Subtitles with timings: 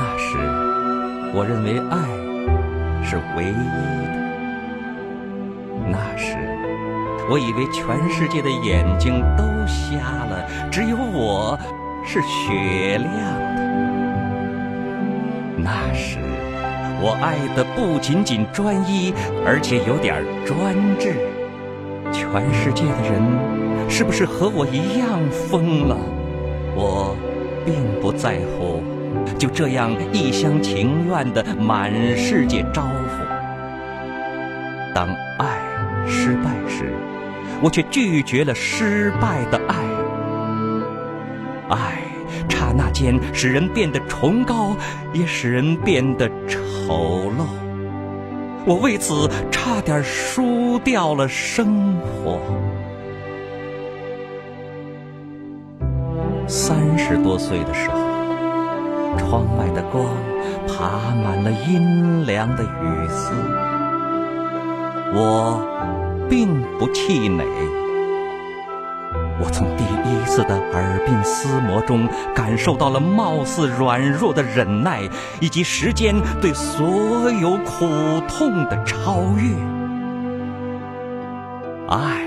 [0.00, 0.38] 那时
[1.34, 1.98] 我认为爱
[3.04, 4.16] 是唯一的。
[5.90, 6.38] 那时，
[7.28, 11.58] 我以为全世界的眼睛都瞎了，只有我
[12.02, 13.12] 是雪亮
[13.54, 13.60] 的。
[15.58, 16.16] 那时，
[17.02, 19.12] 我爱的不仅仅专一，
[19.44, 21.14] 而且有点专制。
[22.10, 23.20] 全世界的人
[23.90, 25.94] 是不是和我一样疯了？
[26.74, 27.14] 我
[27.66, 28.82] 并不在乎，
[29.38, 33.24] 就这样一厢情愿的满世界招呼。
[34.94, 35.58] 当爱
[36.06, 36.92] 失败时，
[37.62, 39.74] 我却拒绝了失败的爱。
[41.68, 42.02] 爱
[42.48, 44.76] 刹那间使人变得崇高，
[45.12, 47.46] 也使人变得丑陋。
[48.66, 52.38] 我为此差点输掉了生活。
[56.46, 58.09] 三十多岁的时候，
[59.18, 60.04] 窗外的光
[60.66, 63.32] 爬满了阴凉的雨丝。
[65.12, 65.60] 我
[66.28, 67.44] 并不气馁，
[69.40, 75.08] 我从第一次的耳鬓厮磨中感受到了貌似软弱的忍耐，
[75.40, 79.54] 以及时间对所有苦痛的超越。
[81.88, 82.22] 爱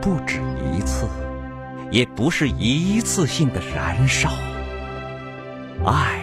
[0.00, 0.40] 不止
[0.72, 1.06] 一次。
[1.88, 4.28] 也不是一次性的燃烧，
[5.86, 6.20] 爱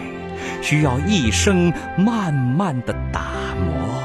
[0.62, 3.20] 需要一生慢慢的打
[3.56, 4.02] 磨。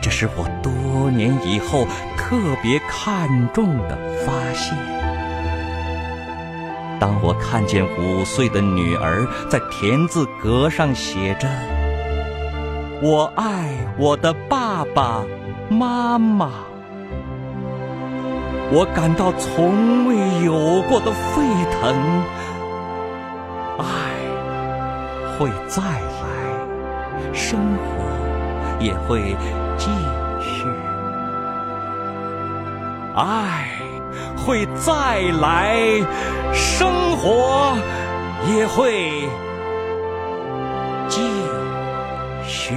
[0.00, 4.76] 这是我多年以后特别看重的发现。
[6.98, 11.48] 当我看见五岁的女儿在田字格上写着
[13.02, 15.24] “我爱我的爸爸
[15.68, 16.50] 妈妈”。
[18.72, 21.42] 我感到从未有过的沸
[21.78, 21.94] 腾，
[25.38, 28.04] 会再来生活
[28.80, 29.36] 也会
[29.76, 29.90] 继
[30.40, 30.64] 续。
[33.14, 33.68] 爱
[34.36, 35.78] 会再来
[36.52, 37.76] 生活
[38.46, 39.28] 也会
[41.08, 41.20] 继
[42.46, 42.74] 续。